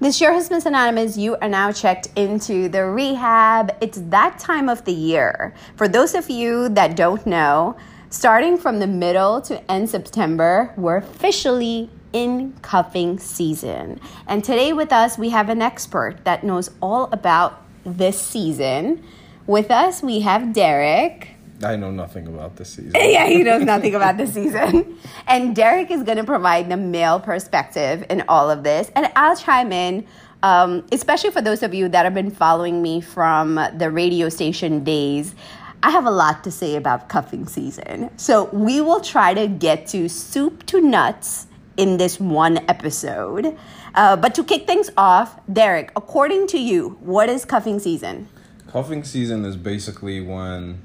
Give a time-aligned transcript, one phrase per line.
[0.00, 1.16] This year has been synonymous.
[1.16, 3.76] You are now checked into the rehab.
[3.80, 5.52] It's that time of the year.
[5.74, 7.76] For those of you that don't know,
[8.08, 14.00] starting from the middle to end September, we're officially in cuffing season.
[14.28, 19.02] And today with us, we have an expert that knows all about this season.
[19.48, 21.30] With us, we have Derek.
[21.62, 22.92] I know nothing about this season.
[22.94, 24.98] yeah, he knows nothing about the season.
[25.26, 28.90] And Derek is going to provide the male perspective in all of this.
[28.94, 30.06] And I'll chime in,
[30.42, 34.84] um, especially for those of you that have been following me from the radio station
[34.84, 35.34] days.
[35.82, 38.10] I have a lot to say about cuffing season.
[38.16, 43.56] So we will try to get to soup to nuts in this one episode.
[43.94, 48.28] Uh, but to kick things off, Derek, according to you, what is cuffing season?
[48.66, 50.82] Cuffing season is basically when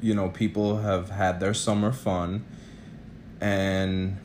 [0.00, 2.44] you know people have had their summer fun
[3.40, 4.16] and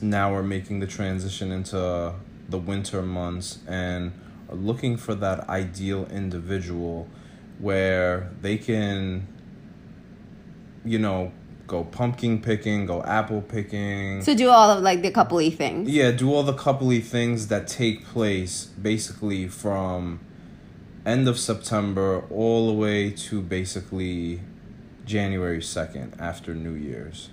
[0.00, 2.14] now we're making the transition into
[2.48, 4.12] the winter months and
[4.48, 7.06] are looking for that ideal individual
[7.58, 9.26] where they can
[10.84, 11.32] you know
[11.66, 15.90] go pumpkin picking go apple picking So do all of like the coupley things.
[15.90, 20.20] yeah do all the coupley things that take place basically from
[21.04, 24.40] end of september all the way to basically
[25.08, 27.30] january 2nd after new year's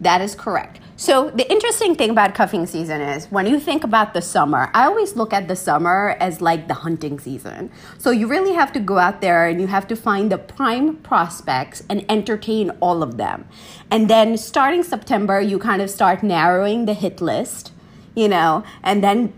[0.00, 0.78] That is correct.
[0.96, 4.84] So the interesting thing about cuffing season is when you think about the summer, I
[4.84, 7.70] always look at the summer as like the hunting season.
[7.98, 10.96] So you really have to go out there and you have to find the prime
[11.10, 13.48] prospects and entertain all of them.
[13.90, 17.72] And then starting September, you kind of start narrowing the hit list,
[18.14, 19.32] you know, and then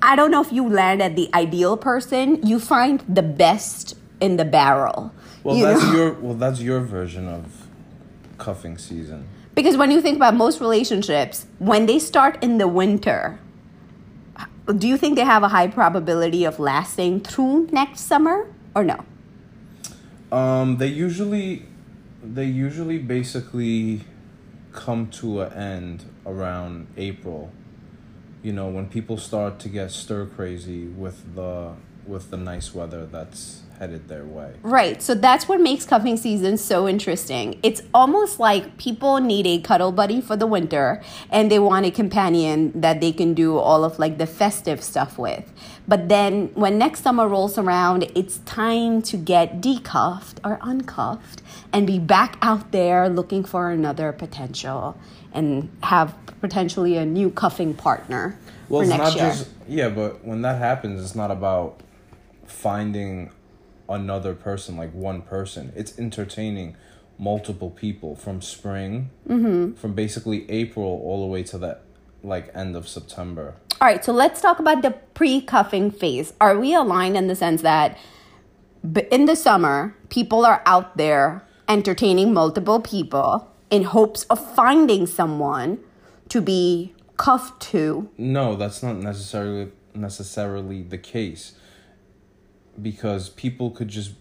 [0.00, 4.36] I don't know if you land at the ideal person, you find the best in
[4.36, 5.12] the barrel.
[5.48, 5.94] Well you that's know?
[5.94, 7.66] your well that's your version of
[8.38, 9.26] cuffing season
[9.58, 13.40] Because when you think about most relationships, when they start in the winter,
[14.76, 19.04] do you think they have a high probability of lasting through next summer or no?
[20.30, 21.66] Um, they usually,
[22.22, 24.02] they usually basically
[24.70, 27.50] come to an end around April.
[28.44, 31.72] You know, when people start to get stir crazy with the
[32.06, 34.54] with the nice weather that's headed their way.
[34.62, 35.00] Right.
[35.02, 37.58] So that's what makes cuffing season so interesting.
[37.62, 41.90] It's almost like people need a cuddle buddy for the winter and they want a
[41.90, 45.52] companion that they can do all of like the festive stuff with.
[45.86, 51.86] But then when next summer rolls around, it's time to get decuffed or uncuffed and
[51.86, 54.96] be back out there looking for another potential
[55.32, 59.30] and have potentially a new cuffing partner Well, for it's next not year.
[59.30, 61.80] just yeah, but when that happens, it's not about
[62.46, 63.30] finding
[63.88, 65.72] another person like one person.
[65.76, 66.76] It's entertaining
[67.18, 69.74] multiple people from spring, Mm-hmm.
[69.74, 71.78] from basically April all the way to the
[72.22, 73.54] like end of September.
[73.80, 76.32] All right, so let's talk about the pre cuffing phase.
[76.40, 77.96] Are we aligned in the sense that
[79.10, 85.78] in the summer, people are out there entertaining multiple people in hopes of finding someone
[86.28, 88.08] to be cuffed to?
[88.18, 91.52] No, that's not necessarily necessarily the case.
[92.80, 94.12] Because people could just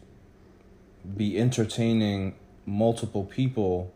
[1.16, 2.35] be entertaining
[2.66, 3.94] multiple people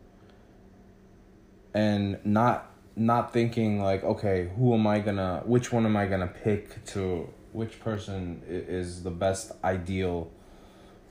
[1.74, 6.26] and not not thinking like, okay, who am I gonna which one am I gonna
[6.26, 10.30] pick to which person is the best ideal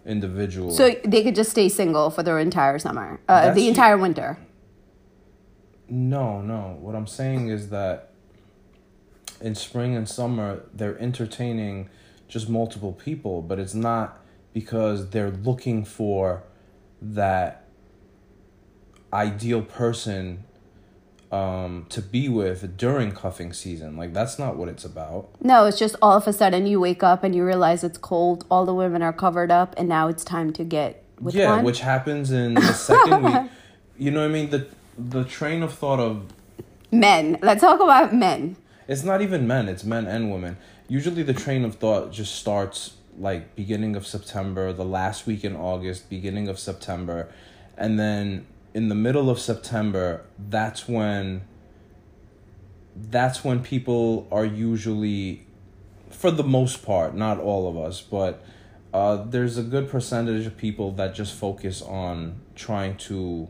[0.06, 0.72] individual.
[0.72, 4.38] So they could just stay single for their entire summer, uh, the entire winter.
[5.88, 6.78] No, no.
[6.80, 8.12] What I'm saying is that
[9.40, 11.90] in spring and summer, they're entertaining
[12.32, 14.18] just multiple people, but it's not
[14.54, 16.44] because they're looking for
[17.02, 17.66] that
[19.12, 20.46] ideal person
[21.30, 23.98] um, to be with during cuffing season.
[23.98, 25.30] Like, that's not what it's about.
[25.42, 28.46] No, it's just all of a sudden you wake up and you realize it's cold,
[28.50, 31.66] all the women are covered up, and now it's time to get with yeah, one.
[31.66, 33.52] which happens in the second week.
[33.98, 34.50] You know what I mean?
[34.50, 34.66] The,
[34.98, 36.34] the train of thought of
[36.92, 37.38] men.
[37.44, 38.56] Let's talk about men.
[38.88, 40.58] It's not even men, it's men and women.
[40.92, 45.56] Usually the train of thought just starts like beginning of September, the last week in
[45.56, 47.30] August, beginning of September,
[47.78, 51.44] and then in the middle of September, that's when
[53.10, 55.48] that's when people are usually
[56.10, 58.44] for the most part, not all of us, but
[58.94, 63.48] uh, there's a good percentage of people that just focus on trying to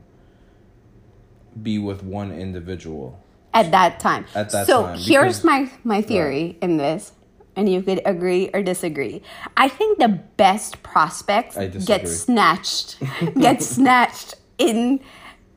[1.59, 3.19] be with one individual.
[3.51, 4.25] at that time.
[4.35, 7.13] At that so time, here's because- my my theory in this,
[7.55, 9.21] and you could agree or disagree.
[9.57, 10.07] I think the
[10.37, 12.97] best prospects get snatched,
[13.39, 14.99] get snatched in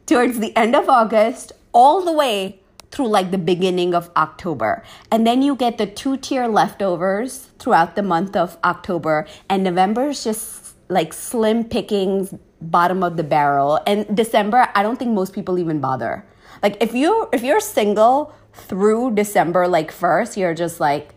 [0.06, 2.60] towards the end of August, all the way
[2.90, 4.84] through like the beginning of October.
[5.10, 9.26] And then you get the two tier leftovers throughout the month of October.
[9.48, 13.80] And November is just like slim pickings, bottom of the barrel.
[13.86, 16.24] And December, I don't think most people even bother.
[16.62, 21.14] Like if you if you're single through December like first, you're just like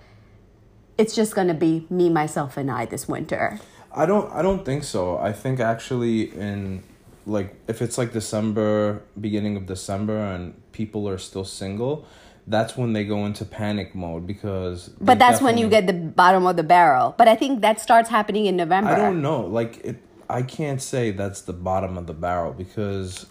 [0.98, 3.60] it's just gonna be me, myself, and I this winter.
[3.92, 5.18] I don't I don't think so.
[5.18, 6.84] I think actually in
[7.26, 12.06] like if it's like December, beginning of December and people are still single,
[12.48, 16.46] that's when they go into panic mode because But that's when you get the bottom
[16.46, 17.16] of the barrel.
[17.18, 18.92] But I think that starts happening in November.
[18.92, 19.42] I don't know.
[19.42, 19.98] Like it
[20.30, 23.28] I can't say that's the bottom of the barrel because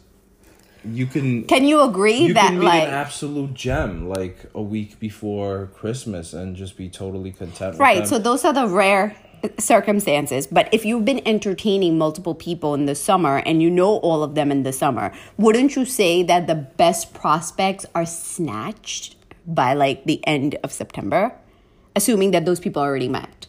[0.84, 5.68] you can Can you agree you that like an absolute gem like a week before
[5.74, 8.06] Christmas and just be totally content with Right.
[8.06, 10.46] So those are the rare uh, circumstances.
[10.46, 14.34] But if you've been entertaining multiple people in the summer and you know all of
[14.34, 20.04] them in the summer, wouldn't you say that the best prospects are snatched by like
[20.04, 21.32] the end of September?
[21.94, 23.46] Assuming that those people already met.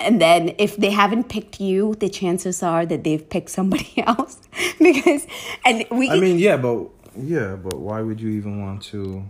[0.00, 4.40] And then if they haven't picked you, the chances are that they've picked somebody else.
[4.78, 5.26] because
[5.64, 9.24] and we I mean, yeah, but yeah, but why would you even want to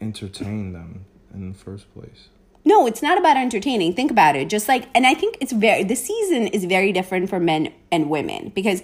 [0.00, 1.04] entertain them
[1.34, 2.28] in the first place?
[2.64, 3.94] No, it's not about entertaining.
[3.94, 4.48] Think about it.
[4.48, 8.10] Just like, and I think it's very, the season is very different for men and
[8.10, 8.82] women because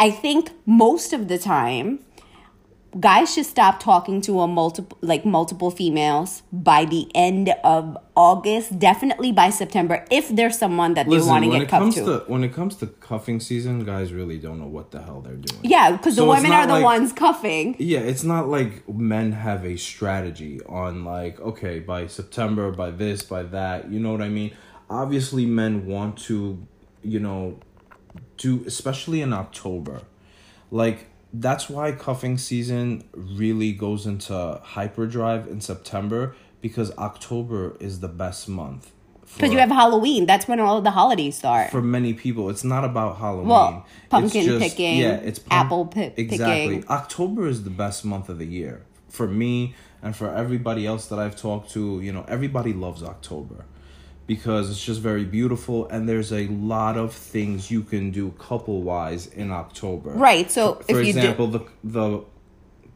[0.00, 2.00] I think most of the time,
[3.00, 8.78] guys should stop talking to a multiple, like multiple females by the end of August,
[8.78, 11.94] definitely by September, if there's someone that they Listen, want to when get it comes
[11.94, 12.18] cuffed to.
[12.20, 15.34] to when it comes to cuffing season, guys really don't know what the hell they're
[15.36, 15.60] doing.
[15.64, 17.76] yeah, because the So it's women are the like- ones cuffing.
[17.78, 23.22] Yeah, it's not like men have a strategy on like, okay, by September, by this,
[23.22, 23.90] by that.
[23.90, 24.52] You know what I mean?
[24.90, 26.66] Obviously, men want to,
[27.02, 27.58] you know,
[28.36, 30.02] do especially in October.
[30.70, 38.08] Like that's why cuffing season really goes into hyperdrive in September because October is the
[38.08, 38.90] best month.
[39.36, 40.26] Because you have Halloween.
[40.26, 41.70] That's when all of the holidays start.
[41.70, 46.76] for many people it's not about halloween Well, pumpkin picking, yeah it's apple pi- exactly
[46.76, 46.90] picking.
[46.90, 51.18] october is the best month of the year for me and for everybody else that
[51.18, 53.64] i've talked to you know everybody loves october
[54.34, 58.80] because it's just very beautiful and there's a lot of things you can do couple
[58.80, 60.08] wise in october.
[60.08, 62.20] Right, so for, if for you do- example the the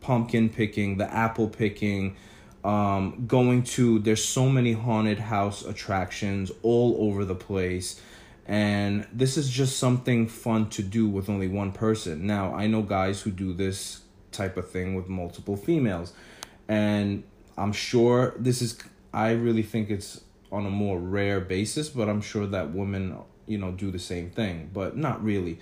[0.00, 2.16] pumpkin picking the apple picking
[2.64, 8.00] um, going to there's so many haunted house attractions all over the place
[8.46, 12.26] and this is just something fun to do with only one person.
[12.26, 14.00] Now i know guys who do this
[14.32, 16.14] type of thing with multiple females
[16.68, 17.22] and
[17.58, 18.78] i'm sure this is
[19.12, 20.20] i really think it's
[20.52, 23.16] on a more rare basis but i'm sure that women
[23.46, 25.58] you know do the same thing but not really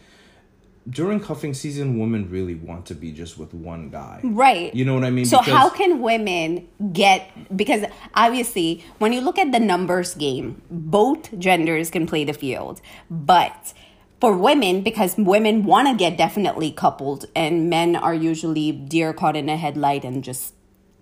[0.89, 4.75] during cuffing season women really want to be just with one guy Right.
[4.75, 7.85] you know what i mean So Because- how can women get because
[8.15, 12.81] obviously when you look at the numbers game, both genders can play the field.
[13.11, 13.73] But
[14.21, 19.37] for women, because women want to get definitely coupled and men are usually deer caught
[19.37, 20.53] in a headlight and just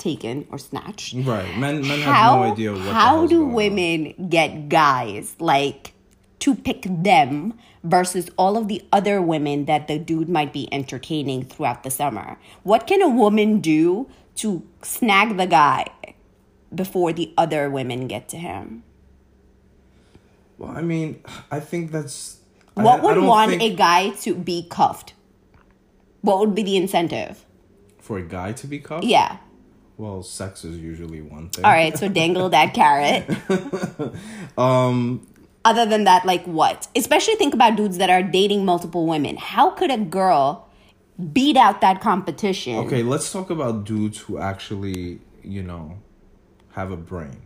[0.02, 1.14] taken or snatched.
[1.22, 1.56] right.
[1.56, 3.52] Men men how have no idea what how do going on.
[3.54, 5.92] women get guys like
[6.40, 7.54] to pick them
[7.84, 12.36] versus all of the other women that the dude might be entertaining throughout the summer?
[12.64, 14.10] What can a woman do
[14.42, 15.86] to snag the guy
[16.74, 18.82] before the other women get to him?
[20.58, 22.38] Well i mean i think that's
[22.74, 25.14] what I would don't want think- a guy to be cuffed?
[26.22, 27.44] What would be the incentive?
[28.00, 29.04] For a guy to be cuffed?
[29.04, 29.38] Yeah
[29.96, 33.24] well sex is usually one thing all right so dangle that carrot
[34.58, 35.26] um
[35.64, 36.88] other than that, like what?
[36.96, 39.36] Especially think about dudes that are dating multiple women.
[39.36, 40.68] How could a girl
[41.32, 42.76] beat out that competition?
[42.76, 45.98] Okay, let's talk about dudes who actually, you know,
[46.72, 47.42] have a brain.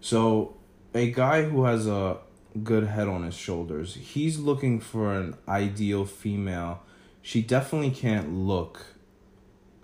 [0.00, 0.56] So,
[0.94, 2.18] a guy who has a
[2.62, 6.82] good head on his shoulders, he's looking for an ideal female.
[7.22, 8.84] She definitely can't look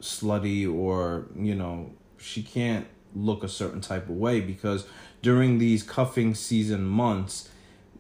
[0.01, 4.87] slutty or, you know, she can't look a certain type of way because
[5.23, 7.49] during these cuffing season months,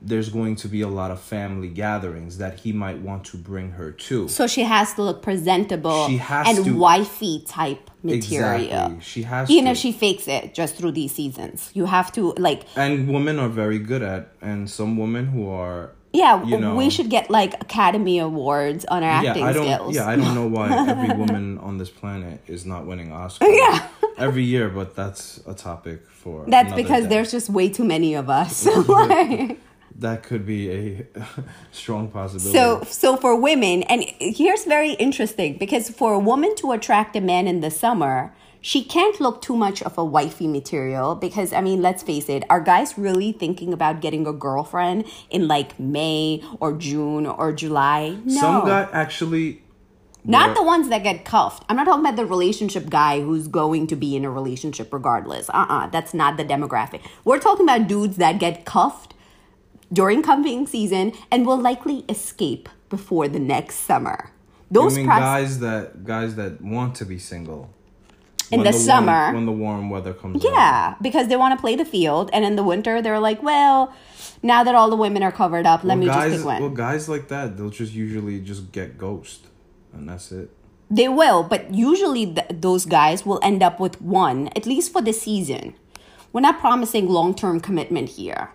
[0.02, 3.72] there's going to be a lot of family gatherings that he might want to bring
[3.72, 4.28] her to.
[4.28, 8.62] So she has to look presentable She has and to- wifey type material.
[8.62, 9.00] Exactly.
[9.02, 9.70] She has Even to.
[9.72, 11.70] if she fakes it just through these seasons.
[11.74, 15.92] You have to like and women are very good at and some women who are
[16.12, 19.64] yeah, you know we should get like Academy Awards on our yeah acting i don't
[19.64, 19.94] skills.
[19.94, 23.86] yeah i don't know why every woman on this planet is not winning oscars Yeah.
[24.18, 27.08] every year but that's a topic for That's because day.
[27.10, 28.66] there's just way too many of us.
[28.88, 29.58] Like-
[29.98, 31.06] That could be a
[31.72, 32.56] strong possibility.
[32.58, 37.20] So, so for women, and here's very interesting because for a woman to attract a
[37.20, 41.60] man in the summer, she can't look too much of a wifey material because I
[41.60, 46.42] mean, let's face it, are guys really thinking about getting a girlfriend in like May
[46.60, 48.18] or June or July?
[48.24, 48.40] No.
[48.40, 49.62] Some guy actually
[50.24, 51.64] Not the ones that get cuffed.
[51.68, 55.48] I'm not talking about the relationship guy who's going to be in a relationship regardless.
[55.48, 57.00] Uh uh that's not the demographic.
[57.24, 59.14] We're talking about dudes that get cuffed
[59.92, 64.30] during cuffing season and will likely escape before the next summer.
[64.70, 67.70] Those I mean pros- guys that guys that want to be single
[68.52, 69.32] In the warm- summer.
[69.34, 70.42] when the warm weather comes.
[70.44, 73.92] Yeah, because they want to play the field, and in the winter they're like, well,
[74.42, 76.60] now that all the women are covered up, let Well, me guys, just pick one.
[76.62, 79.46] well, guys like that, they'll just usually just get ghost,
[79.92, 80.50] and that's it.
[80.90, 85.00] They will, but usually th- those guys will end up with one, at least for
[85.00, 85.74] the season.
[86.32, 88.50] We're not promising long term commitment here.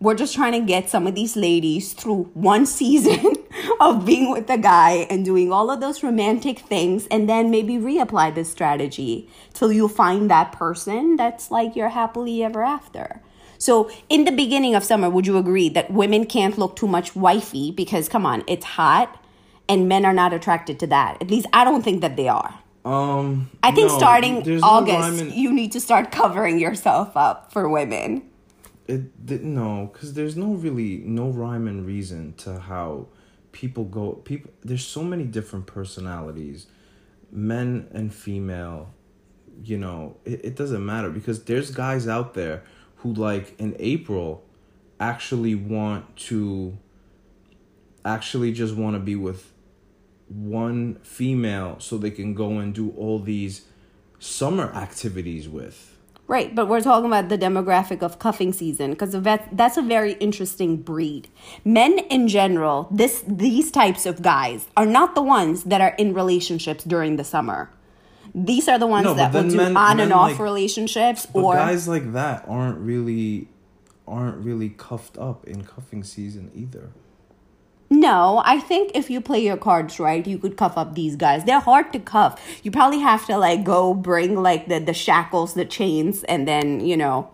[0.00, 3.34] We're just trying to get some of these ladies through one season
[3.80, 7.74] of being with a guy and doing all of those romantic things, and then maybe
[7.74, 13.22] reapply this strategy till you find that person that's like your happily ever after.
[13.58, 17.16] So, in the beginning of summer, would you agree that women can't look too much
[17.16, 19.20] wifey because, come on, it's hot
[19.68, 21.20] and men are not attracted to that?
[21.20, 22.54] At least I don't think that they are.
[22.84, 27.16] Um, I think no, starting there's no August, in- you need to start covering yourself
[27.16, 28.27] up for women.
[28.88, 33.06] It th- no, because there's no really no rhyme and reason to how
[33.52, 34.12] people go.
[34.12, 36.66] People, there's so many different personalities,
[37.30, 38.94] men and female.
[39.62, 42.64] You know, it, it doesn't matter because there's guys out there
[42.96, 44.42] who like in April,
[44.98, 46.76] actually want to.
[48.04, 49.52] Actually, just want to be with
[50.28, 53.66] one female so they can go and do all these
[54.18, 55.97] summer activities with.
[56.28, 60.12] Right, but we're talking about the demographic of cuffing season because that, that's a very
[60.14, 61.28] interesting breed.
[61.64, 66.12] Men in general, this these types of guys are not the ones that are in
[66.12, 67.70] relationships during the summer.
[68.34, 71.40] These are the ones No, that will do men- on and off like- relationships But
[71.40, 73.48] or guys like that aren't really
[74.06, 76.90] aren't really cuffed up in cuffing season either.
[77.90, 81.44] No, I think if you play your cards right, you could cuff up these guys.
[81.44, 82.40] They're hard to cuff.
[82.62, 86.80] You probably have to like go bring like the the shackles, the chains, and then
[86.80, 87.30] you know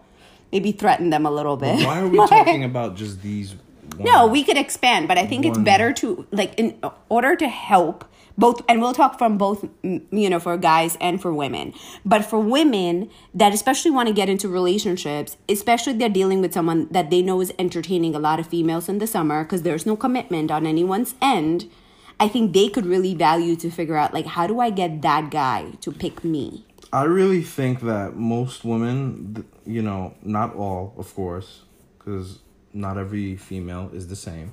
[0.52, 1.84] maybe threaten them a little bit.
[1.84, 3.54] Why are we talking about just these?
[3.96, 4.04] One?
[4.04, 8.04] No, we could expand, but I think it's better to like in order to help
[8.36, 11.72] both, and we'll talk from both, you know, for guys and for women.
[12.04, 16.88] But for women that especially want to get into relationships, especially they're dealing with someone
[16.90, 19.96] that they know is entertaining a lot of females in the summer because there's no
[19.96, 21.70] commitment on anyone's end.
[22.18, 25.30] I think they could really value to figure out like how do I get that
[25.30, 26.64] guy to pick me.
[26.92, 31.62] I really think that most women, you know, not all, of course,
[31.98, 32.38] because
[32.72, 34.52] not every female is the same,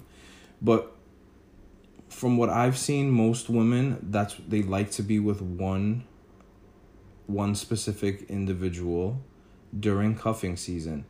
[0.62, 0.96] but
[2.22, 6.04] from what I've seen, most women that's they like to be with one
[7.25, 9.20] one specific individual
[9.80, 11.06] during cuffing season.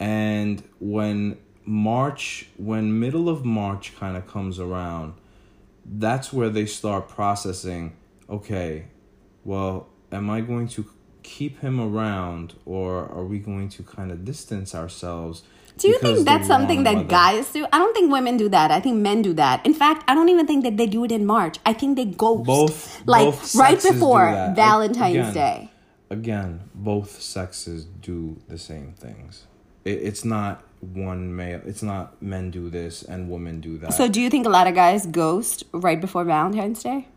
[0.00, 5.14] And when March, when middle of March kind of comes around,
[5.84, 7.96] that's where they start processing,
[8.28, 8.86] okay,
[9.44, 10.90] well, am I going to
[11.22, 15.44] keep him around or are we going to kind of distance ourselves?
[15.78, 17.66] Do you think that's something that guys do?
[17.72, 18.70] I don't think women do that.
[18.70, 19.64] I think men do that.
[19.64, 21.58] In fact, I don't even think that they do it in March.
[21.64, 22.44] I think they ghost.
[22.44, 24.26] Both- like both right before.
[24.54, 25.70] Valentine's Again, Day.
[26.10, 29.44] Again, both sexes do the same things.
[29.84, 31.60] It, it's not one male.
[31.64, 33.92] It's not men do this and women do that.
[33.94, 37.08] So, do you think a lot of guys ghost right before Valentine's Day?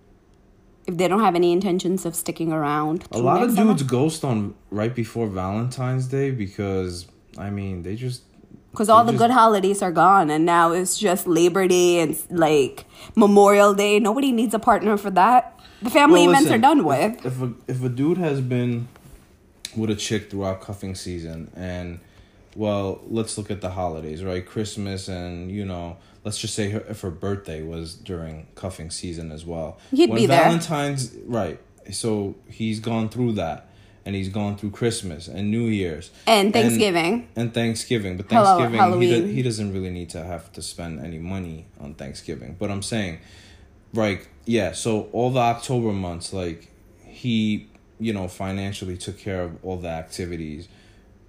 [0.87, 3.73] If they don't have any intentions of sticking around, a lot of next summer?
[3.73, 8.23] dudes ghost on right before Valentine's Day because I mean they just
[8.71, 12.85] because all the good holidays are gone, and now it's just Labor Day and like
[13.15, 13.99] Memorial Day.
[13.99, 15.59] Nobody needs a partner for that.
[15.81, 17.25] The family Well, events are done with.
[17.25, 18.87] If a if a dude has been
[19.75, 21.99] with a chick throughout cuffing season and
[22.55, 24.45] well, let's look at the holidays, right?
[24.45, 29.31] Christmas and you know, let's just say her, if her birthday was during cuffing season
[29.31, 29.79] as well.
[29.91, 30.43] He'd when be there.
[30.43, 31.59] Valentine's right.
[31.91, 33.67] So he's gone through that.
[34.03, 37.27] And he's gone through Christmas and New Year's And Thanksgiving.
[37.36, 38.17] and Thanksgiving.
[38.17, 41.67] But Hello, Thanksgiving, he, do, he doesn't really need to have to spend any money
[41.79, 42.55] on Thanksgiving.
[42.58, 43.20] But I'm saying,
[43.93, 46.70] right, yeah, so all the October months, like,
[47.05, 47.67] he,
[48.00, 50.67] you know, financially took care of all the activities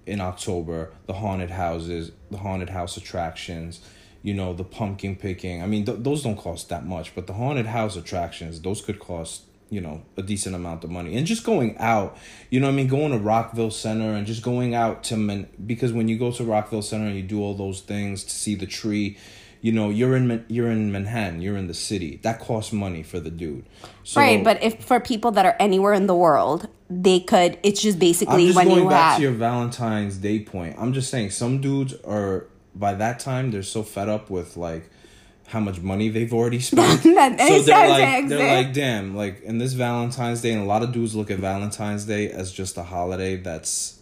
[0.05, 3.81] in October the haunted houses, the haunted house attractions,
[4.23, 5.61] you know, the pumpkin picking.
[5.61, 8.99] I mean, th- those don't cost that much, but the haunted house attractions, those could
[8.99, 12.15] cost, you know a decent amount of money and just going out
[12.51, 15.91] you know i mean going to Rockefeller Center and just going out to Man- because
[15.91, 18.67] when you go to Rockefeller Center and you do all those things to see the
[18.67, 19.17] tree
[19.61, 23.19] you know you're in you're in manhattan you're in the city that costs money for
[23.19, 23.65] the dude
[24.03, 27.57] so right, but if for people that are anywhere in the world, they could.
[27.63, 29.17] It's just i'm basically just when going you back have.
[29.17, 33.63] to your valentine's day point i'm just saying some dudes are by that time they're
[33.63, 34.89] so fed up with like
[35.47, 37.03] how much money they've already spent.
[37.03, 40.83] That so they're like they're like, damn, like in this Valentine's Day, and a lot
[40.83, 43.99] of dudes look at Valentine's Day as just a holiday that's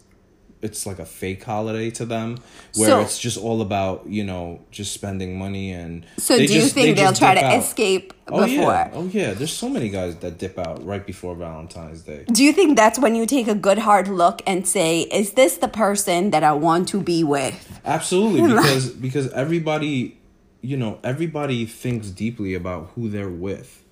[0.62, 2.38] it's like a fake holiday to them
[2.76, 6.48] where So- it's just all about, you know, just spending money and so do you
[6.48, 7.58] just- they think they'll try to out.
[7.58, 8.70] escape Oh before?
[8.70, 8.90] yeah.
[8.94, 9.34] Oh yeah.
[9.34, 12.22] There's so many guys that dip out right before Valentine's Day.
[12.30, 15.56] Do you think that's when you take a good hard look and say, "Is this
[15.56, 20.16] the person that I want to be with?" Absolutely, because because everybody,
[20.62, 23.84] you know, everybody thinks deeply about who they're with,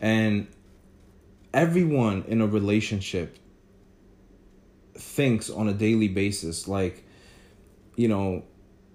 [0.00, 0.46] and
[1.52, 3.38] everyone in a relationship
[4.94, 6.68] thinks on a daily basis.
[6.68, 7.04] Like,
[7.96, 8.44] you know,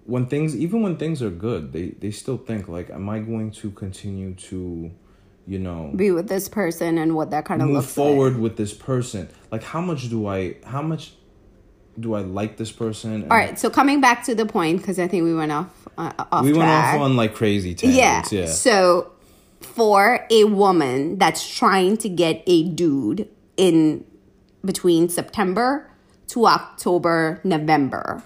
[0.04, 3.50] when things, even when things are good, they they still think like, am I going
[3.50, 4.92] to continue to,
[5.48, 8.72] you know, Be with this person and what that kind of move forward with this
[8.72, 9.28] person?
[9.50, 10.56] Like, how much do I?
[10.64, 11.12] How much?
[11.98, 13.22] Do I like this person?
[13.30, 16.12] All right, so coming back to the point because I think we went off uh,
[16.32, 16.94] off we went track.
[16.94, 18.24] off on like crazy yeah.
[18.30, 18.46] Yeah.
[18.46, 19.12] So
[19.60, 24.04] for a woman that's trying to get a dude in
[24.64, 25.90] between September
[26.28, 28.22] to October, November,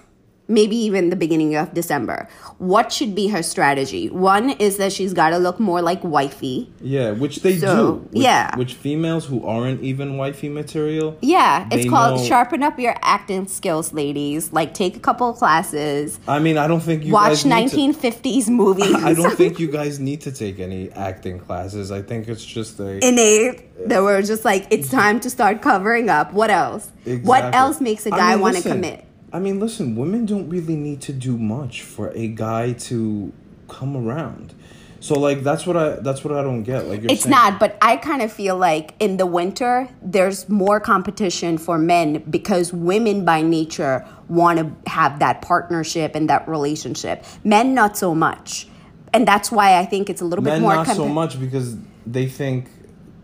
[0.51, 2.27] maybe even the beginning of December,
[2.59, 4.09] what should be her strategy?
[4.09, 6.69] One is that she's got to look more like wifey.
[6.81, 7.91] Yeah, which they So, do.
[8.11, 8.55] Which, yeah.
[8.57, 11.17] Which females who aren't even wifey material.
[11.21, 14.51] Yeah, it's called know- sharpen up your acting skills, ladies.
[14.53, 17.69] Like take a couple of classes, I mean, I don't think you watch guys need
[17.71, 18.93] to- 1950s movies.
[19.03, 21.91] I don't think you guys need to take any acting classes.
[21.91, 22.99] I think it's just a.
[23.05, 26.33] innate that were just like it's time to start covering up.
[26.33, 26.91] What else?
[27.23, 29.05] What else makes a guy mean, want to commit?
[29.33, 33.31] I mean, listen, women don't really need to do much for a guy to
[33.67, 34.53] come around.
[35.01, 36.85] So like that's what I that's what I don't get.
[36.85, 40.47] Like you're It's saying, not, but I kind of feel like in the winter there's
[40.47, 46.47] more competition for men because women by nature want to have that partnership and that
[46.47, 47.25] relationship.
[47.43, 48.67] Men not so much.
[49.11, 51.75] And that's why I think it's a little bit men more not so much because
[52.05, 52.69] they think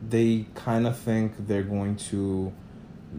[0.01, 2.51] they kind of think they're going to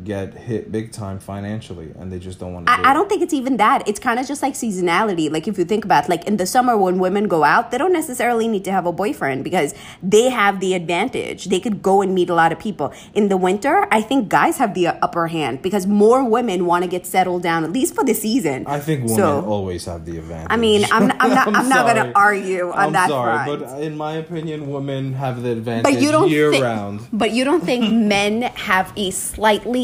[0.05, 3.09] get hit big time financially and they just don't want to do I, I don't
[3.09, 3.87] think it's even that.
[3.89, 5.31] It's kind of just like seasonality.
[5.31, 7.93] Like if you think about like in the summer when women go out, they don't
[7.93, 11.47] necessarily need to have a boyfriend because they have the advantage.
[11.47, 12.93] They could go and meet a lot of people.
[13.15, 16.89] In the winter, I think guys have the upper hand because more women want to
[16.91, 18.67] get settled down at least for the season.
[18.67, 20.49] I think women So- always have the advantage.
[20.51, 21.49] I mean, I'm, I'm not.
[21.49, 23.61] I'm, not gonna argue on I'm that sorry, front.
[23.67, 27.07] but in my opinion, women have the advantage But you don't year think, round.
[27.13, 29.11] But you don't think men have a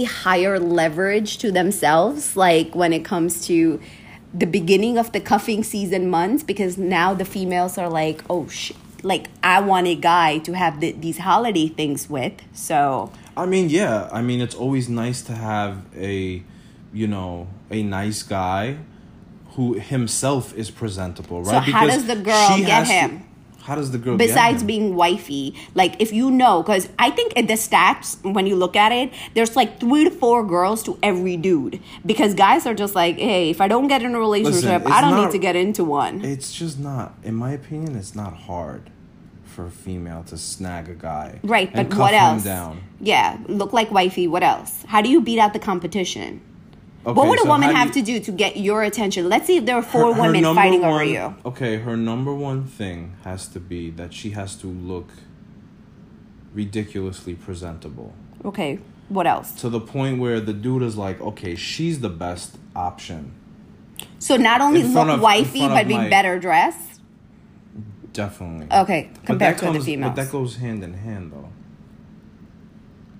[0.04, 3.80] slightly higher leverage to themselves, like when it comes to
[4.32, 8.76] the beginning of the cuffing season months, because now the females are like, oh shit,
[9.02, 12.32] like I want a guy to have the, these holiday things with.
[12.52, 14.08] So I mean, yeah.
[14.12, 16.42] I mean, it's always nice to have a,
[16.92, 18.78] you know, a nice guy
[19.56, 21.64] who himself is presentable, right?
[21.64, 23.22] So how does the girl get has to- him?
[23.64, 27.32] How does the girl get besides being wifey, like if you know, because I think
[27.32, 30.98] in the stats when you look at it, there's like three to four girls to
[31.02, 31.80] every dude.
[32.04, 35.00] Because guys are just like, hey, if I don't get in a relationship, it's I
[35.00, 36.22] don't not- need to get into one.
[36.24, 38.90] It's just not, in my opinion, it's not hard
[39.44, 42.42] for a female to snag a guy, Right, but what else?
[42.44, 42.82] down.
[43.00, 44.26] Yeah, look like wifey.
[44.28, 44.84] What else?
[44.88, 46.40] How do you beat out the competition?
[47.04, 49.28] What Okay, would a woman have you- to do to get your attention?
[49.28, 51.34] Let's see if there are four her- women fighting one, over you.
[51.44, 55.10] Okay, her number one thing has to be that she has to look
[56.54, 58.12] ridiculously presentable
[58.44, 59.52] Okay, what else?
[59.52, 63.32] to the point where the dude is like, okay, she's the best option.
[64.18, 67.00] So not only look of- wifey, but be my- better dressed.
[68.12, 68.68] Definitely.
[68.74, 70.14] Okay, compared to comes, the females.
[70.14, 71.48] But that goes hand in hand, though.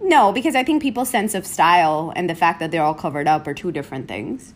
[0.04, 3.26] No, because I think people's sense of style and the fact that they're all covered
[3.26, 4.52] up are two different things.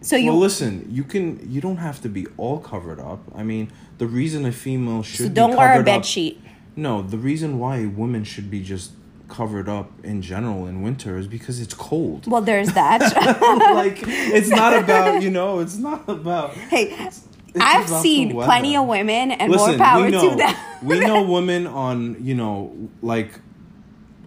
[0.00, 1.38] So you well, listen, you can.
[1.52, 3.20] You don't have to be all covered up.
[3.34, 6.40] I mean, the reason a female should so don't wear a bed up- sheet.
[6.74, 8.92] No, the reason why women should be just
[9.28, 12.26] covered up in general in winter is because it's cold.
[12.26, 13.00] Well, there's that.
[13.74, 15.58] like it's not about you know.
[15.58, 16.52] It's not about.
[16.54, 17.10] hey,
[17.54, 20.54] it's I've seen plenty of women, and Listen, more power we know to them.
[20.82, 23.30] we know women on you know like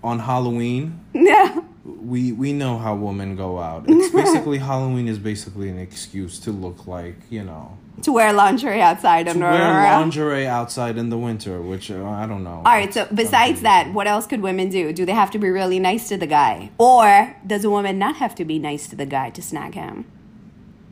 [0.04, 1.00] on Halloween.
[1.14, 1.62] Yeah.
[1.86, 3.86] we we know how women go out.
[3.88, 8.82] It's basically Halloween is basically an excuse to look like you know to wear lingerie
[8.82, 9.52] outside to and wear
[10.00, 12.58] lingerie outside in the winter, which uh, I don't know.
[12.66, 14.92] All right, so besides that, what else could women do?
[14.92, 16.72] Do they have to be really nice to the guy?
[16.78, 20.06] Or does a woman not have to be nice to the guy to snag him?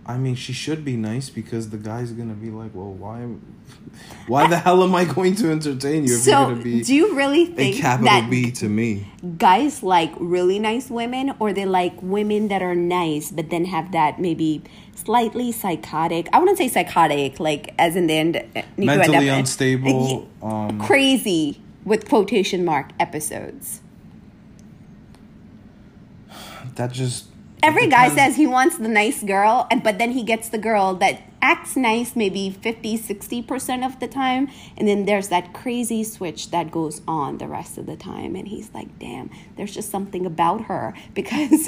[0.06, 3.22] I mean, she should be nice because the guy's gonna be like, "Well, why,
[4.28, 7.16] why the hell am I going to entertain you if you're gonna be do you
[7.16, 11.94] really think capital that B to me?" guys like really nice women or they like
[12.02, 14.64] women that are nice but then have that maybe
[14.96, 19.00] slightly psychotic i wouldn't say psychotic like as in the end uh, need to end
[19.00, 20.30] Mentally unstable.
[20.42, 23.82] Um, crazy with quotation mark episodes
[26.76, 27.26] that just
[27.64, 30.96] every guy says he wants the nice girl and but then he gets the girl
[30.96, 36.52] that acts nice maybe 50 60% of the time and then there's that crazy switch
[36.52, 40.26] that goes on the rest of the time and he's like damn there's just something
[40.26, 41.68] about her because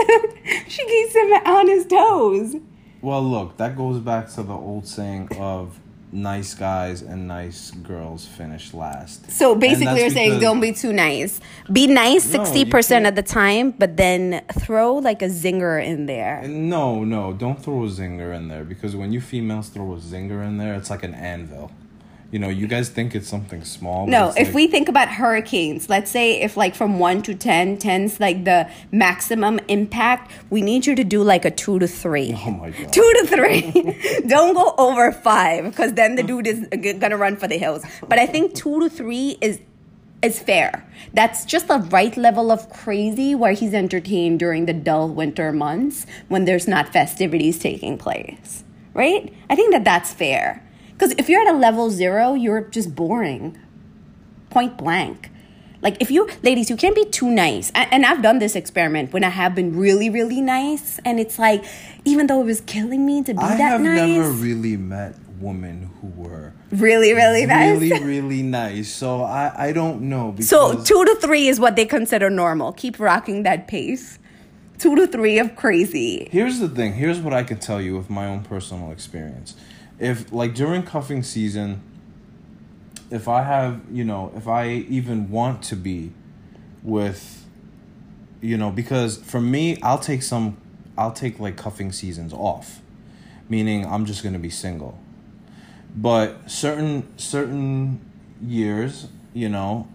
[0.67, 2.55] she keeps him on his toes.
[3.01, 5.77] Well, look, that goes back to the old saying of
[6.13, 9.29] nice guys and nice girls finish last.
[9.31, 11.39] so basically you're saying don't be too nice
[11.71, 16.05] be nice No, 60% can't- of the time but then throw like a zinger in
[16.05, 19.97] there No, no, don't throw a zinger in there because when you females throw a
[19.97, 21.71] zinger in there, it's like an anvil.
[22.33, 24.07] You know, you guys think it's something small.
[24.07, 27.77] No, if like- we think about hurricanes, let's say if like from 1 to 10,
[27.77, 32.33] 10's like the maximum impact, we need you to do like a 2 to 3.
[32.35, 32.91] Oh my god.
[32.91, 34.21] 2 to 3.
[34.27, 37.85] Don't go over 5 because then the dude is going to run for the hills.
[38.09, 39.59] But I think 2 to 3 is
[40.23, 40.89] is fair.
[41.13, 46.07] That's just the right level of crazy where he's entertained during the dull winter months
[46.29, 48.63] when there's not festivities taking place.
[48.95, 49.31] Right?
[49.51, 50.62] I think that that's fair.
[50.93, 53.57] Because if you're at a level zero, you're just boring.
[54.49, 55.29] Point blank.
[55.81, 57.69] Like, if you, ladies, you can't be too nice.
[57.75, 60.97] And I've done this experiment when I have been really, really nice.
[61.03, 61.65] And it's like,
[62.05, 63.99] even though it was killing me to be I that nice.
[63.99, 67.81] I have never really met women who were really, really nice.
[67.81, 68.89] really, really nice.
[68.93, 70.31] So I, I don't know.
[70.31, 72.71] Because So two to three is what they consider normal.
[72.71, 74.19] Keep rocking that pace.
[74.79, 76.29] Two to three of crazy.
[76.31, 76.93] Here's the thing.
[76.93, 79.55] Here's what I can tell you with my own personal experience.
[80.03, 81.81] If like during cuffing season,
[83.09, 86.11] if I have, you know, if I even want to be
[86.83, 87.43] with
[88.41, 90.57] you know, because for me, I'll take some
[90.97, 92.81] I'll take like cuffing seasons off.
[93.47, 94.99] Meaning I'm just to be single.
[95.95, 98.01] But certain certain
[98.41, 99.87] years, you know,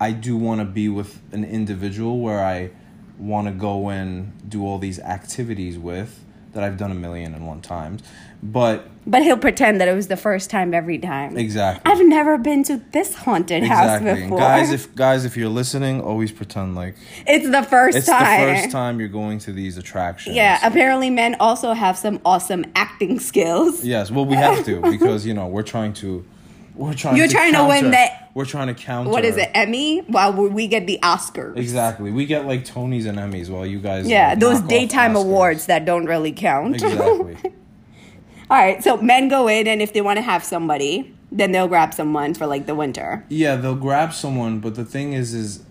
[0.00, 2.70] I do want to be with an individual where I
[3.18, 7.46] want to go and do all these activities with that I've done a million and
[7.46, 8.02] one times.
[8.42, 11.36] But But he'll pretend that it was the first time every time.
[11.36, 11.90] exactly.
[11.92, 14.10] I've never been to this haunted house Exactly.
[14.10, 14.38] And before.
[14.38, 18.48] guys, if guys, if you're listening, always pretend like it's the first it's time.
[18.48, 20.36] It's the first time you're going to these attractions.
[20.36, 23.84] Yeah, apparently men also have some awesome acting skills.
[23.84, 26.24] Yes, well, we have to because you know we're trying to,
[26.80, 27.16] we're trying.
[27.16, 28.30] You're to trying to win that.
[28.32, 29.10] We're trying to counter.
[29.10, 30.00] What is it, Emmy?
[30.06, 31.56] While we we get the Oscars.
[31.58, 32.10] Exactly.
[32.10, 34.08] We get like Tonys and Emmys while you guys.
[34.08, 36.76] Yeah, like, those daytime awards that don't really count.
[36.76, 37.36] Exactly.
[38.50, 41.68] All right, so men go in, and if they want to have somebody, then they'll
[41.68, 43.24] grab someone for like the winter.
[43.28, 45.62] yeah, they'll grab someone, but the thing is, is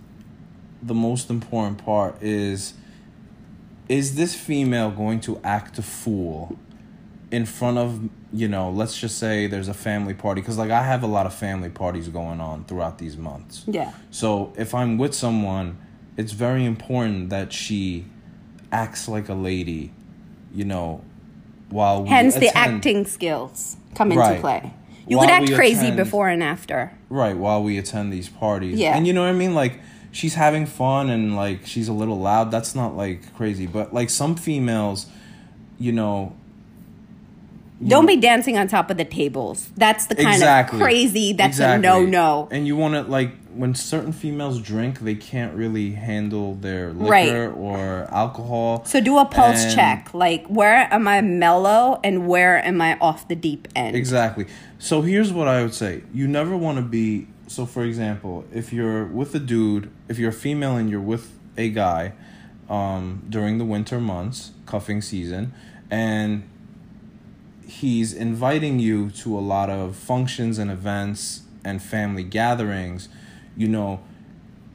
[0.82, 2.76] the most important part is,
[3.90, 6.58] is this female going to act a fool
[7.32, 8.70] in front of you know?
[8.70, 11.70] Let's just say there's a family party because like I have a lot of family
[11.70, 13.64] parties going on throughout these months.
[13.68, 13.94] Yeah.
[14.12, 15.78] So if I'm with someone,
[16.18, 18.06] it's very important that she
[18.72, 19.92] acts like a lady,
[20.54, 21.02] you know,
[21.70, 24.74] while we Hence, the acting skills come into play.
[25.08, 26.92] You While could act crazy attend- before and after.
[27.10, 28.78] Right, while we attend these parties.
[28.78, 28.96] Yeah.
[28.96, 29.56] And you know what I mean?
[29.56, 29.80] Like
[30.12, 32.52] she's having fun and like she's a little loud.
[32.52, 35.08] That's not like crazy, but like some females,
[35.80, 36.36] you know,
[37.86, 39.70] Don't be dancing on top of the tables.
[39.78, 41.34] That's the kind exactly of crazy.
[41.34, 41.88] That's Exactly.
[41.88, 42.48] a no no.
[42.52, 47.10] And you want to like when certain females drink, they can't really handle their liquor
[47.10, 47.34] Right.
[47.58, 48.84] or alcohol.
[48.86, 50.10] So do a pulse And- check.
[50.14, 53.96] Like where am I mellow and where am I off the deep end?
[53.96, 54.46] Exactly.
[54.78, 56.04] So here's what I would say.
[56.14, 60.30] You never want to be so for example, if you're with a dude, if you're
[60.30, 62.12] a female and you're with a guy
[62.70, 65.54] um, during the winter months, cuffing season,
[65.90, 66.44] and
[67.70, 73.10] he's inviting you to a lot of functions and events and family gatherings,
[73.56, 74.02] you know,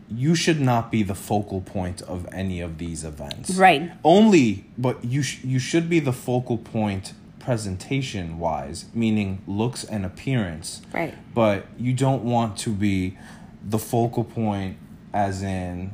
[0.09, 3.57] you should not be the focal point of any of these events.
[3.57, 3.91] Right.
[4.05, 10.05] Only, but you sh- you should be the focal point presentation wise, meaning looks and
[10.07, 10.83] appearance.
[10.93, 11.15] Right.
[11.35, 13.19] But you don't want to be
[13.67, 14.77] the focal point
[15.13, 15.93] as in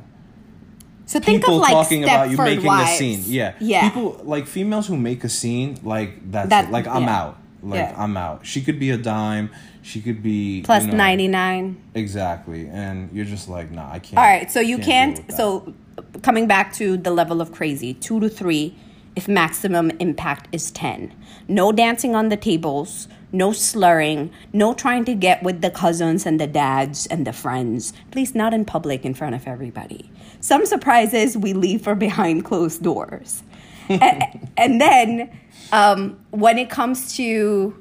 [1.11, 2.91] So think of, people like, talking about you making Wives.
[2.91, 3.23] a scene.
[3.25, 3.89] Yeah, Yeah.
[3.89, 6.71] People like females who make a scene like that's That- it.
[6.71, 7.19] like I'm yeah.
[7.19, 7.37] out.
[7.61, 7.95] Like Yeah.
[7.97, 8.45] I'm out.
[8.45, 9.49] She could be a dime.
[9.81, 11.75] She could be Plus you know, 99.
[11.95, 14.17] Exactly, and you're just like, nah, I can't.
[14.19, 15.27] All right, so you can't.
[15.27, 15.35] that.
[15.35, 15.73] So
[16.21, 18.73] coming back to the level of crazy, two to three,
[19.17, 21.11] if maximum impact is 10.
[21.49, 26.39] No dancing on the tables, no slurring, no trying to get with the cousins and
[26.39, 30.11] the dads and the friends, at least not in public in front of everybody.
[30.39, 33.43] Some surprises we leave for behind closed doors.
[33.89, 35.39] and, and then
[35.71, 37.75] um, when it comes to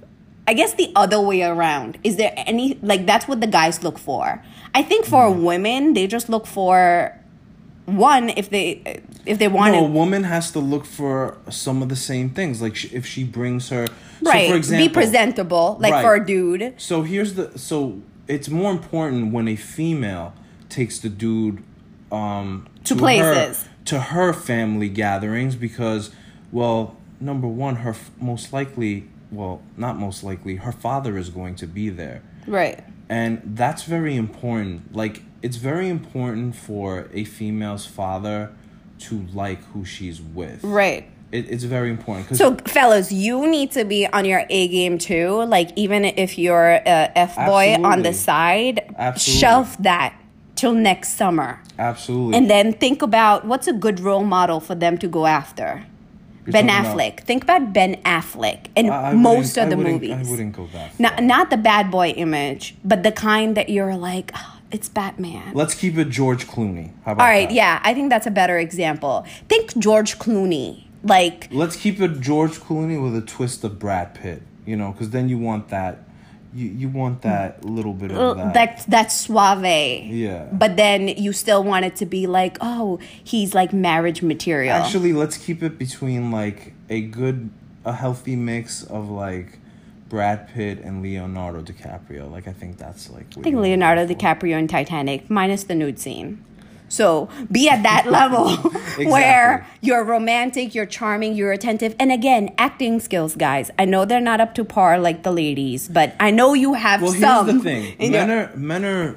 [0.49, 1.99] I guess the other way around.
[2.03, 4.43] Is there any like that's what the guys look for?
[4.75, 5.45] I think for Mm-hmm.
[5.45, 7.17] women, they just look for
[7.96, 11.88] one if they if they want no, a woman has to look for some of
[11.88, 12.61] the same things.
[12.62, 13.87] Like if she brings her,
[14.22, 16.03] right So for example, be presentable like Right.
[16.05, 16.74] for a dude.
[16.76, 20.33] So here's the so it's more important when a female
[20.68, 21.62] takes the dude
[22.12, 23.68] um To her- places.
[23.87, 26.11] to her family gatherings because
[26.53, 31.55] well number one her f- most likely well not most likely her father is going
[31.57, 32.83] to be there Right.
[33.09, 38.50] and that's very important like it's very important for a female's father
[39.00, 41.05] to like who she's with Right.
[41.33, 45.42] it, it's very important So, fellas, you need to be on your A game too.
[45.44, 49.40] Like, even if you're a F boy on the side, Absolutely.
[49.40, 50.14] shelf that
[50.57, 51.61] till next summer.
[51.79, 55.85] absolutely And then think about what's a good role model for them to go after.
[56.44, 57.20] You're ben talking about- Affleck.
[57.20, 60.26] Think about Ben Affleck in I- I most of the I wouldn't- movies.
[60.26, 60.96] I wouldn't go that far.
[60.98, 65.52] Not, not the bad boy image, but the kind that you're like, "Ah, it's Batman.
[65.54, 66.92] Let's keep it George Clooney.
[67.04, 67.54] How about All right, that?
[67.54, 69.24] yeah, I think that's a better example.
[69.48, 70.85] Think George Clooney.
[71.02, 74.42] Like, Let's keep it George Clooney with a twist of Brad Pitt.
[74.66, 76.04] You know, because then you want that.
[76.52, 78.54] You you want that little bit of uh, that.
[78.54, 79.64] that that's suave.
[79.64, 80.48] Yeah.
[80.52, 84.74] But then you still want it to be like, oh, he's like marriage material.
[84.74, 87.50] Actually, let's keep it between like a good,
[87.85, 89.60] a healthy mix of like
[90.11, 92.31] Brad Pitt and Leonardo DiCaprio.
[92.31, 93.27] Like I think that's like.
[93.38, 96.44] I think Leonardo DiCaprio in Titanic, minus the nude scene.
[96.88, 98.57] So be at that level
[99.11, 101.94] where you're romantic, you're charming, you're attentive.
[102.01, 103.70] And again, acting skills, guys.
[103.79, 107.01] I know they're not up to par like the ladies, but I know you have
[107.01, 107.46] Well, some.
[107.46, 107.62] here's the
[107.96, 109.16] thing: men are men are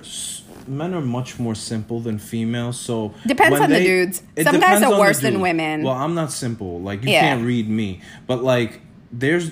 [0.68, 2.80] men are much more simple than females.
[2.80, 4.22] So Depends on the dudes.
[4.44, 5.82] Some guys are worse than women.
[5.82, 6.80] Well, I'm not simple.
[6.80, 7.22] Like you Yeah.
[7.22, 9.50] can't read me, but like there's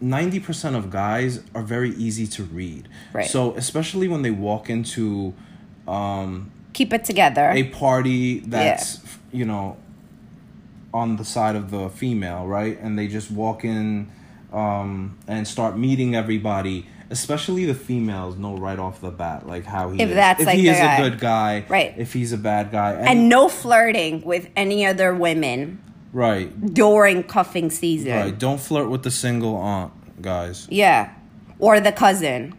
[0.00, 2.88] ninety percent of guys are very easy to read.
[3.12, 3.26] Right.
[3.26, 5.34] So especially when they walk into
[5.88, 7.50] um, Keep it together.
[7.50, 8.98] a party that's
[9.32, 9.76] you know
[10.94, 14.10] on the side of the female right and they just walk in
[14.52, 19.90] um, and start meeting everybody especially the females know right off the bat like how
[19.90, 20.96] he If is that's, if like, he is guy.
[20.96, 21.94] a good guy Right.
[21.96, 27.22] if he's a bad guy and, and no flirting with any other women right during
[27.24, 28.12] cuffing season.
[28.12, 31.12] right don't flirt with the single aunt guys Yeah.
[31.58, 32.54] Or the cousin.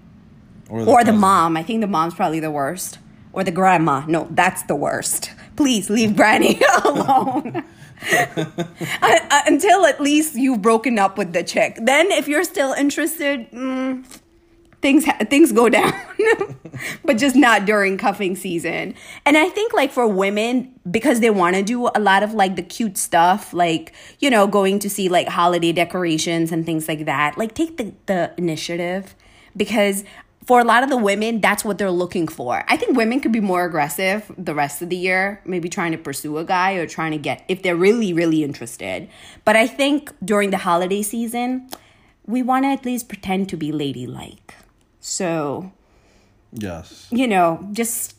[0.69, 1.57] or or the mom.
[1.57, 2.99] I think the mom's probably the worst.
[3.33, 4.05] Or the grandma.
[4.07, 5.31] No, that's the worst.
[5.55, 7.63] Please leave granny alone.
[8.01, 8.55] I-
[9.31, 11.77] I- Until at least you've broken up with the chick.
[11.81, 14.05] Then, if you're still interested, mm,
[14.83, 15.93] things things go down,
[17.03, 18.93] but just not during cuffing season.
[19.25, 22.55] And I think like for women because they want to do a lot of like
[22.55, 27.05] the cute stuff, like you know going to see like holiday decorations and things like
[27.05, 27.35] that.
[27.35, 29.15] Like take the the initiative
[29.57, 30.03] because
[30.45, 32.65] for a lot of the women, that's what they're looking for.
[32.67, 35.97] I think women could be more aggressive the rest of the year, maybe trying to
[35.97, 39.07] pursue a guy or trying to get, if they're really, really interested.
[39.45, 41.69] But I think during the holiday season,
[42.25, 44.55] we want to at least pretend to be ladylike.
[45.05, 45.71] So,
[46.53, 48.15] yes you know, just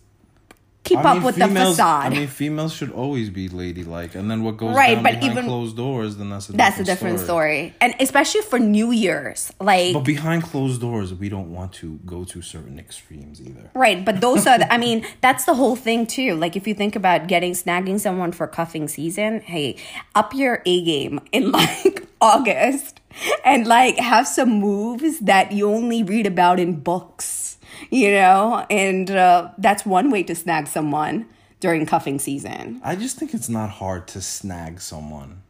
[0.83, 2.12] keep I up mean, with the females- facade.
[2.12, 5.44] I mean, females should always be ladylike, and then what goes Right, but behind even-
[5.47, 7.75] closed doors, then that's a that's a different different story.
[7.81, 9.51] And especially for New Year's.
[9.59, 13.70] Like, But behind closed doors, we don't want to go to certain extremes either.
[13.73, 16.35] Right, but those are, the, I mean, that's the whole thing too.
[16.35, 19.77] Like, if you think about getting, snagging someone for cuffing season, hey,
[20.14, 23.01] up your A game in like August
[23.44, 27.59] and like have some moves that you only read about in books,
[27.90, 28.64] you know?
[28.70, 31.27] And uh, that's one way to snag someone
[31.61, 32.81] during cuffing season.
[32.85, 35.42] I just think it's not hard to snag someone.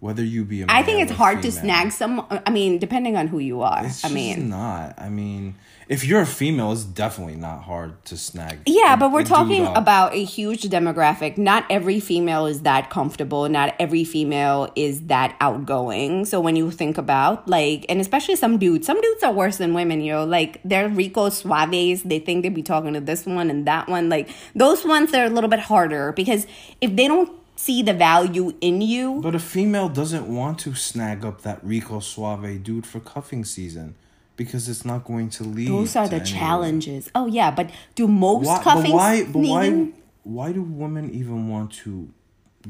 [0.00, 2.24] whether you be a I think it's hard to snag some.
[2.30, 3.84] I mean, depending on who you are.
[3.84, 4.94] It's I just mean, not.
[4.96, 5.56] I mean,
[5.88, 8.60] if you're a female, it's definitely not hard to snag.
[8.66, 9.76] Yeah, but we're talking up.
[9.76, 11.38] about a huge demographic.
[11.38, 13.48] Not every female is that comfortable.
[13.48, 16.26] Not every female is that outgoing.
[16.26, 19.72] So when you think about like, and especially some dudes, some dudes are worse than
[19.72, 20.02] women.
[20.02, 22.02] You know, like they're Rico Suaves.
[22.02, 24.10] They think they be talking to this one and that one.
[24.10, 26.46] Like those ones, they're a little bit harder because
[26.82, 31.24] if they don't see the value in you, But a female doesn't want to snag
[31.24, 33.94] up that Rico Suave dude for cuffing season
[34.38, 35.68] because it's not going to lead.
[35.68, 37.10] those are the challenges.
[37.14, 39.24] Oh yeah, but do most Why, but why?
[39.24, 39.88] But why?
[40.22, 42.08] Why do women even want to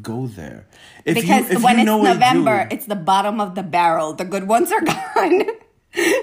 [0.02, 0.66] go there?
[1.04, 4.14] If because you, when it's November, it's the bottom of the barrel.
[4.14, 4.80] The good ones are
[5.14, 5.42] gone.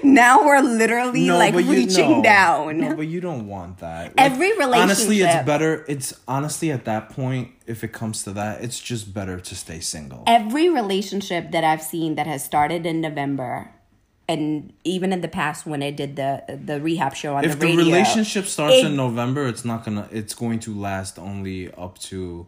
[0.02, 2.22] now we're literally like but you- reaching no.
[2.22, 2.78] down.
[2.78, 4.14] No, but you don't want that.
[4.18, 5.84] Every relationship Honestly, it's better.
[5.88, 9.78] It's honestly at that point, if it comes to that, it's just better to stay
[9.80, 10.24] single.
[10.26, 13.70] Every relationship that I've seen that has started in November,
[14.28, 17.66] and even in the past when I did the the rehab show on if the
[17.66, 17.80] radio.
[17.80, 20.08] If the relationship starts it- in November, it's not gonna.
[20.10, 22.46] It's going to last only up to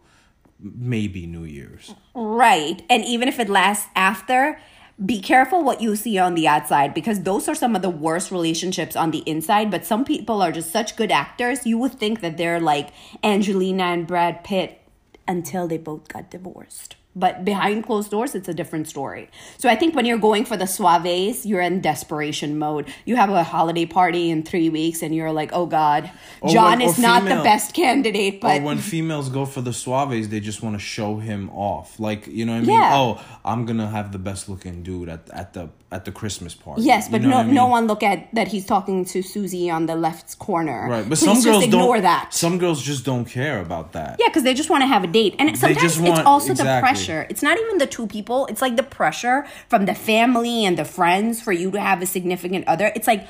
[0.60, 1.94] maybe New Year's.
[2.14, 2.82] Right.
[2.90, 4.58] And even if it lasts after,
[5.04, 8.32] be careful what you see on the outside because those are some of the worst
[8.32, 9.70] relationships on the inside.
[9.70, 11.64] But some people are just such good actors.
[11.64, 12.88] You would think that they're like
[13.22, 14.80] Angelina and Brad Pitt
[15.28, 16.96] until they both got divorced.
[17.18, 19.28] But behind closed doors, it's a different story.
[19.58, 22.84] So I think when you're going for the suaves, you're in desperation mode.
[23.04, 26.78] You have a holiday party in three weeks and you're like, oh God, Or John
[26.78, 30.62] when- is not the best candidate, but when females go for the suaves, they just
[30.62, 31.98] want to show him off.
[31.98, 32.70] Like you know what I mean?
[32.70, 32.90] Yeah.
[33.00, 36.82] Oh, I'm gonna have the best looking dude at at the at the Christmas party.
[36.82, 37.54] Yes, You but know no, I mean?
[37.54, 40.86] no one look at that he's talking to Susie on the left corner.
[40.88, 42.02] Right, but Please some just girls ignore don't.
[42.02, 42.34] that.
[42.34, 44.16] Some girls just don't care about that.
[44.20, 46.52] yeah, because they just want to have a date, and sometimes it's want- also the
[46.52, 46.88] exactly.
[47.08, 47.26] Pressure.
[47.30, 50.84] It's not even the two people; it's like the pressure from the family and the
[50.84, 52.92] friends for you to have a significant other.
[52.94, 53.26] It's like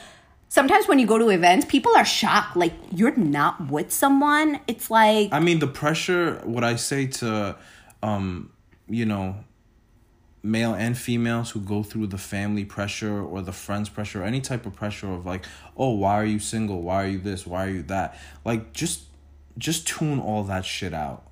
[0.48, 4.60] sometimes when you go to events, people are shocked, like you're not with someone.
[4.66, 6.40] It's like I mean, the pressure.
[6.44, 7.56] What I say to,
[8.02, 8.50] um,
[8.88, 9.36] you know,
[10.42, 14.40] male and females who go through the family pressure or the friends pressure, or any
[14.40, 15.44] type of pressure of like,
[15.76, 16.82] oh, why are you single?
[16.82, 17.46] Why are you this?
[17.46, 18.18] Why are you that?
[18.44, 19.04] Like, just,
[19.56, 21.24] just tune all that shit out.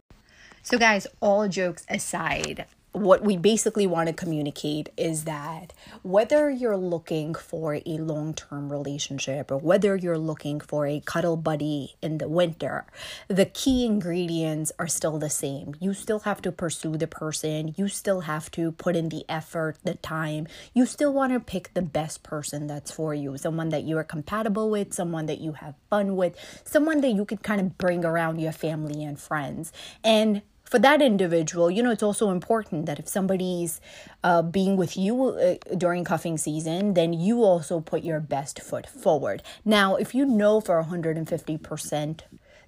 [0.67, 6.77] So, guys, all jokes aside, what we basically want to communicate is that whether you're
[6.77, 12.19] looking for a long term relationship or whether you're looking for a cuddle buddy in
[12.19, 12.85] the winter,
[13.29, 15.77] the key ingredients are still the same.
[15.79, 19.77] You still have to pursue the person, you still have to put in the effort,
[19.85, 20.49] the time.
[20.75, 24.05] You still want to pick the best person that's for you, someone that you are
[24.05, 28.05] compatible with, someone that you have fun with, someone that you could kind of bring
[28.05, 29.71] around your family and friends.
[30.03, 33.81] And for that individual, you know, it's also important that if somebody's
[34.25, 38.87] uh, being with you uh, during cuffing season, then you also put your best foot
[38.87, 39.43] forward.
[39.65, 42.21] Now, if you know for 150%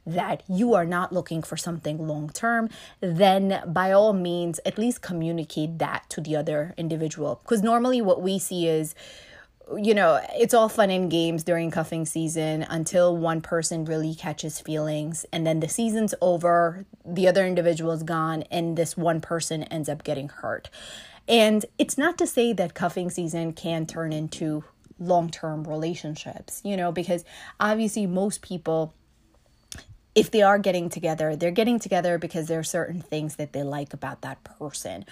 [0.07, 5.03] that you are not looking for something long term, then by all means, at least
[5.03, 7.41] communicate that to the other individual.
[7.43, 8.95] Because normally, what we see is,
[9.77, 14.61] you know, it's all fun and games during cuffing season until one person really catches
[14.61, 15.27] feelings.
[15.33, 19.89] And then the season's over, the other individual is gone, and this one person ends
[19.89, 20.71] up getting hurt.
[21.27, 24.65] And it's not to say that cuffing season can turn into
[24.99, 27.25] long term relationships, you know, because
[27.61, 28.95] obviously most people
[30.15, 33.63] if they are getting together, they're getting together because there are certain things that they
[33.63, 35.05] like about that person,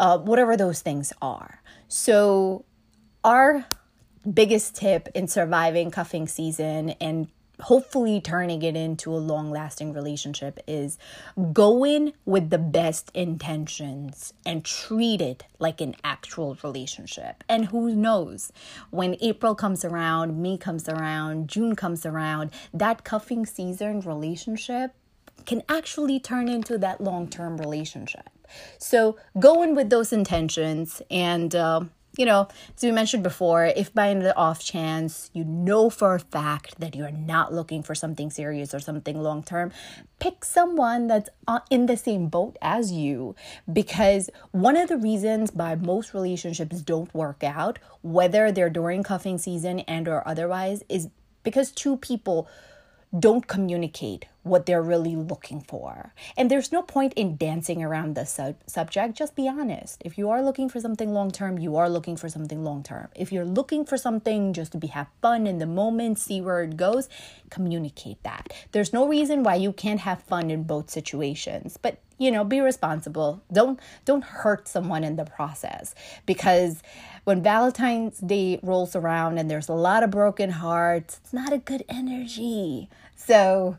[0.00, 1.60] uh, whatever those things are.
[1.88, 2.64] So,
[3.22, 3.66] our
[4.32, 7.28] biggest tip in surviving cuffing season and
[7.60, 10.98] hopefully turning it into a long lasting relationship is
[11.52, 17.44] go in with the best intentions and treat it like an actual relationship.
[17.48, 18.50] And who knows,
[18.90, 24.92] when April comes around, May comes around, June comes around, that cuffing season relationship
[25.46, 28.28] can actually turn into that long term relationship.
[28.78, 31.84] So go in with those intentions and, uh,
[32.16, 36.20] you know, as we mentioned before, if by the off chance you know for a
[36.20, 39.72] fact that you're not looking for something serious or something long term,
[40.20, 41.28] pick someone that's
[41.70, 43.34] in the same boat as you.
[43.70, 49.38] Because one of the reasons why most relationships don't work out, whether they're during cuffing
[49.38, 51.08] season and or otherwise, is
[51.42, 52.48] because two people
[53.18, 56.12] don't communicate what they're really looking for.
[56.36, 59.16] And there's no point in dancing around the sub- subject.
[59.16, 60.00] Just be honest.
[60.04, 63.08] If you are looking for something long term, you are looking for something long term.
[63.16, 66.62] If you're looking for something just to be have fun in the moment, see where
[66.62, 67.08] it goes,
[67.50, 68.52] communicate that.
[68.72, 71.78] There's no reason why you can't have fun in both situations.
[71.80, 73.42] But you know, be responsible.
[73.52, 75.94] Don't don't hurt someone in the process
[76.26, 76.82] because
[77.24, 81.58] when Valentine's Day rolls around and there's a lot of broken hearts, it's not a
[81.58, 82.88] good energy.
[83.16, 83.78] So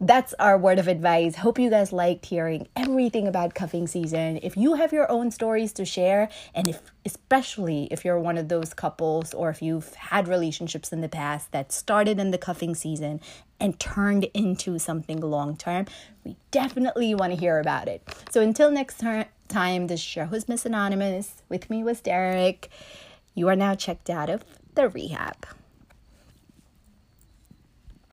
[0.00, 1.36] that's our word of advice.
[1.36, 4.38] Hope you guys liked hearing everything about cuffing season.
[4.42, 8.48] If you have your own stories to share, and if especially if you're one of
[8.48, 12.74] those couples or if you've had relationships in the past that started in the cuffing
[12.74, 13.20] season
[13.58, 15.86] and turned into something long term,
[16.24, 18.02] we definitely want to hear about it.
[18.30, 19.02] So until next
[19.48, 21.42] time, this show was Miss Anonymous.
[21.48, 22.70] With me was Derek.
[23.34, 24.44] You are now checked out of
[24.74, 25.46] the rehab.